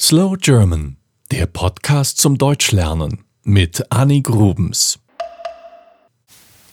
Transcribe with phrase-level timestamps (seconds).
[0.00, 0.96] Slow German,
[1.30, 4.98] der Podcast zum Deutschlernen mit Annie Grubens.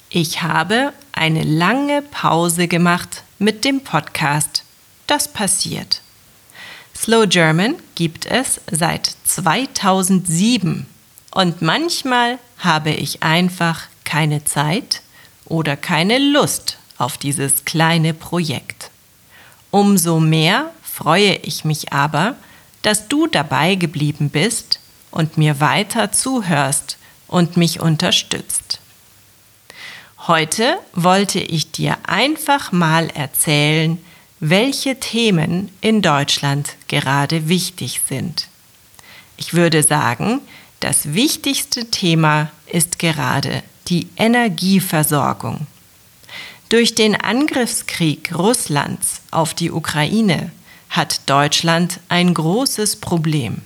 [0.09, 4.63] Ich habe eine lange Pause gemacht mit dem Podcast.
[5.05, 6.01] Das passiert.
[6.97, 10.87] Slow German gibt es seit 2007
[11.29, 15.03] und manchmal habe ich einfach keine Zeit
[15.45, 18.89] oder keine Lust auf dieses kleine Projekt.
[19.69, 22.35] Umso mehr freue ich mich aber,
[22.81, 24.79] dass du dabei geblieben bist
[25.11, 28.79] und mir weiter zuhörst und mich unterstützt.
[30.27, 33.97] Heute wollte ich dir einfach mal erzählen,
[34.39, 38.47] welche Themen in Deutschland gerade wichtig sind.
[39.37, 40.41] Ich würde sagen,
[40.79, 45.67] das wichtigste Thema ist gerade die Energieversorgung.
[46.69, 50.51] Durch den Angriffskrieg Russlands auf die Ukraine
[50.91, 53.61] hat Deutschland ein großes Problem.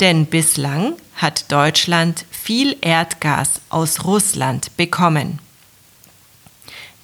[0.00, 5.38] Denn bislang hat Deutschland viel Erdgas aus Russland bekommen.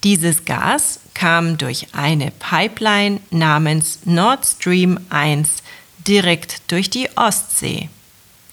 [0.02, 5.62] Dieses Gas kam durch eine Pipeline namens Nord Stream 1
[6.06, 7.88] direkt durch die Ostsee.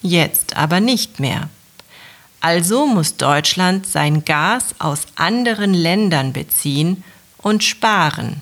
[0.02, 1.50] Jetzt aber nicht mehr.
[2.40, 7.04] Also muss Deutschland sein Gas aus anderen Ländern beziehen
[7.38, 8.42] und sparen.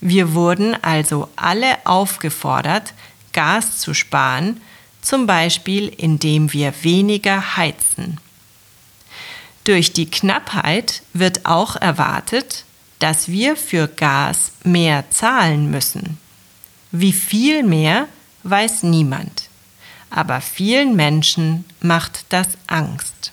[0.00, 2.94] Wir wurden also alle aufgefordert,
[3.32, 4.60] Gas zu sparen,
[5.02, 8.18] zum Beispiel indem wir weniger heizen.
[9.64, 12.64] Durch die Knappheit wird auch erwartet,
[12.98, 16.18] dass wir für Gas mehr zahlen müssen.
[16.92, 18.08] Wie viel mehr,
[18.42, 19.48] weiß niemand.
[20.10, 23.32] Aber vielen Menschen macht das Angst.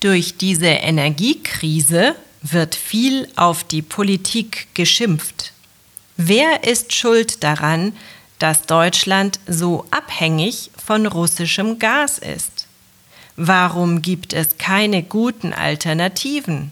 [0.00, 5.52] Durch diese Energiekrise wird viel auf die Politik geschimpft.
[6.16, 7.92] Wer ist schuld daran,
[8.38, 12.66] dass Deutschland so abhängig von russischem Gas ist?
[13.36, 16.70] Warum gibt es keine guten Alternativen?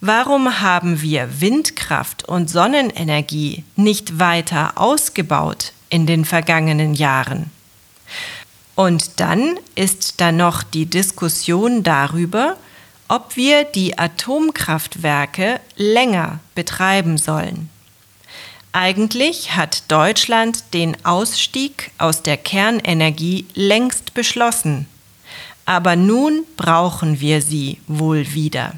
[0.00, 7.50] Warum haben wir Windkraft und Sonnenenergie nicht weiter ausgebaut in den vergangenen Jahren?
[8.74, 12.56] Und dann ist da noch die Diskussion darüber,
[13.08, 17.70] ob wir die Atomkraftwerke länger betreiben sollen.
[18.72, 24.86] Eigentlich hat Deutschland den Ausstieg aus der Kernenergie längst beschlossen,
[25.64, 28.74] aber nun brauchen wir sie wohl wieder.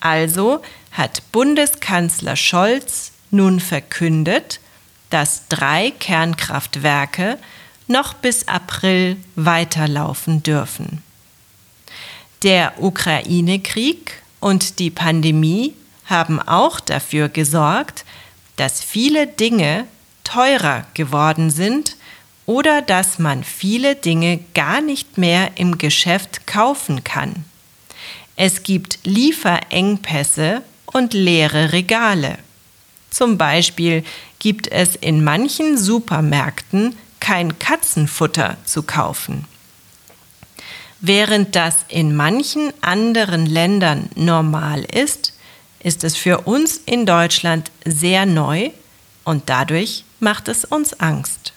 [0.00, 4.60] Also hat Bundeskanzler Scholz nun verkündet,
[5.10, 7.38] dass drei Kernkraftwerke
[7.86, 11.02] noch bis April weiterlaufen dürfen.
[12.44, 15.72] Der Ukraine-Krieg und die Pandemie
[16.04, 18.04] haben auch dafür gesorgt,
[18.56, 19.86] dass viele Dinge
[20.24, 21.96] teurer geworden sind
[22.44, 27.46] oder dass man viele Dinge gar nicht mehr im Geschäft kaufen kann.
[28.36, 32.36] Es gibt Lieferengpässe und leere Regale.
[33.08, 34.04] Zum Beispiel
[34.38, 39.46] gibt es in manchen Supermärkten kein Katzenfutter zu kaufen.
[41.06, 45.34] Während das in manchen anderen Ländern normal ist,
[45.80, 48.70] ist es für uns in Deutschland sehr neu
[49.22, 51.52] und dadurch macht es uns Angst.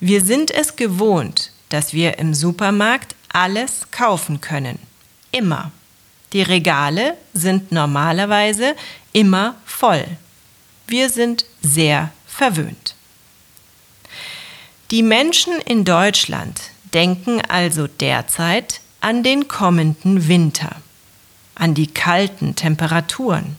[0.00, 4.80] Wir sind es gewohnt, dass wir im Supermarkt alles kaufen können.
[5.30, 5.70] Immer.
[6.32, 8.74] Die Regale sind normalerweise
[9.12, 10.04] immer voll.
[10.88, 12.96] Wir sind sehr verwöhnt.
[14.90, 16.60] Die Menschen in Deutschland
[16.94, 20.76] denken also derzeit an den kommenden Winter,
[21.54, 23.56] an die kalten Temperaturen,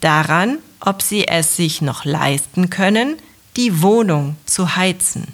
[0.00, 3.16] daran, ob sie es sich noch leisten können,
[3.56, 5.28] die Wohnung zu heizen.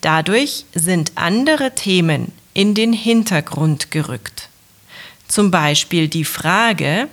[0.00, 4.48] Dadurch sind andere Themen in den Hintergrund gerückt.
[5.28, 7.08] Zum Beispiel die Frage,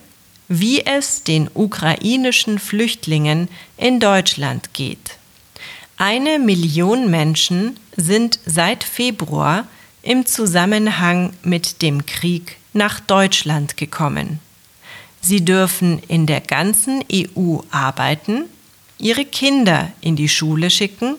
[0.48, 5.17] wie es den ukrainischen Flüchtlingen in Deutschland geht.
[6.00, 9.66] Eine Million Menschen sind seit Februar
[10.04, 14.40] im Zusammenhang mit dem Krieg nach Deutschland gekommen.
[15.22, 18.46] Sie dürfen in der ganzen EU arbeiten,
[19.00, 21.16] ihre Kinder in die Schule schicken,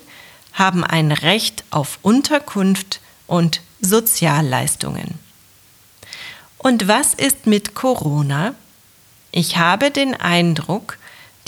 [0.53, 5.19] haben ein Recht auf Unterkunft und Sozialleistungen.
[6.57, 8.55] Und was ist mit Corona?
[9.33, 10.99] Ich habe den Eindruck,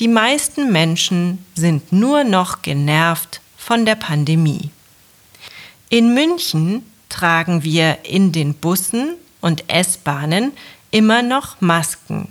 [0.00, 4.70] die meisten Menschen sind nur noch genervt von der Pandemie.
[5.90, 10.52] In München tragen wir in den Bussen und S-Bahnen
[10.90, 12.28] immer noch Masken.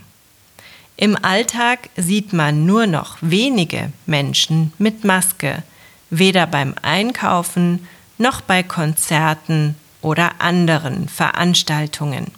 [0.98, 5.63] Im Alltag sieht man nur noch wenige Menschen mit Maske,
[6.10, 7.88] weder beim Einkaufen
[8.18, 12.31] noch bei Konzerten oder anderen Veranstaltungen.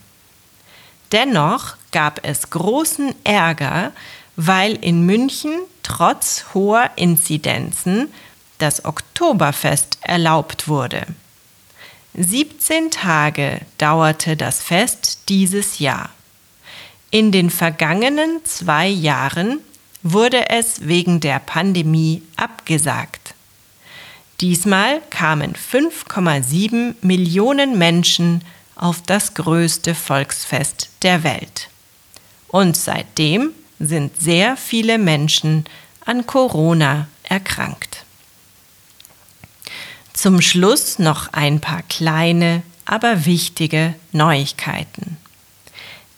[1.12, 3.92] Dennoch gab es großen Ärger,
[4.48, 5.52] weil in München
[5.84, 8.12] trotz hoher Inzidenzen
[8.58, 11.06] das Oktoberfest erlaubt wurde.
[12.16, 16.10] 17 Tage dauerte das Fest dieses Jahr.
[17.12, 19.60] In den vergangenen zwei Jahren
[20.02, 23.36] wurde es wegen der Pandemie abgesagt.
[24.40, 28.44] Diesmal kamen 5,7 Millionen Menschen
[28.76, 31.70] auf das größte Volksfest der Welt.
[32.48, 33.54] Und seitdem
[33.86, 35.66] sind sehr viele Menschen
[36.06, 38.06] an Corona erkrankt.
[40.14, 45.18] Zum Schluss noch ein paar kleine, aber wichtige Neuigkeiten.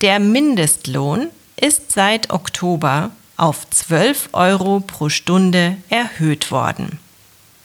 [0.01, 7.00] Der Mindestlohn ist seit Oktober auf 12 Euro pro Stunde erhöht worden.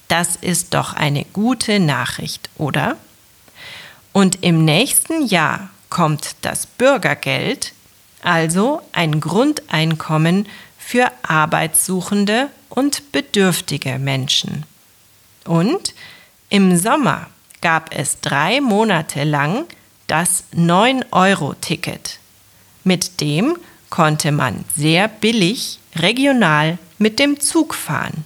[0.09, 2.97] Das ist doch eine gute Nachricht, oder?
[4.12, 7.73] Und im nächsten Jahr kommt das Bürgergeld,
[8.23, 10.47] also ein Grundeinkommen
[10.79, 14.65] für arbeitssuchende und bedürftige Menschen.
[15.44, 15.94] Und
[16.50, 17.26] im Sommer
[17.61, 19.67] gab es drei Monate lang
[20.06, 22.19] das 9-Euro-Ticket.
[22.85, 23.56] Mit dem
[23.91, 28.25] konnte man sehr billig regional mit dem Zug fahren.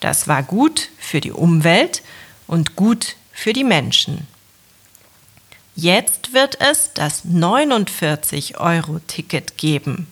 [0.00, 2.02] Das war gut für die Umwelt
[2.46, 4.26] und gut für die Menschen.
[5.74, 10.06] Jetzt wird es das 49-Euro-Ticket geben.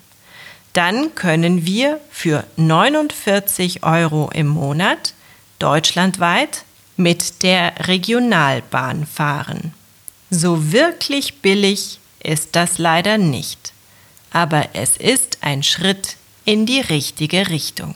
[0.72, 5.12] Dann können wir für 49 Euro im Monat
[5.58, 6.64] deutschlandweit
[6.96, 9.74] mit der Regionalbahn fahren.
[10.30, 13.74] So wirklich billig ist das leider nicht,
[14.30, 17.94] aber es ist ein Schritt in die richtige Richtung.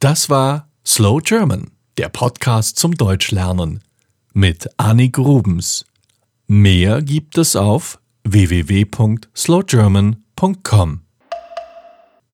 [0.00, 3.82] Das war Slow German, der Podcast zum Deutschlernen
[4.32, 5.84] mit Annik Rubens.
[6.50, 11.00] Mehr gibt es auf www.slowgerman.com.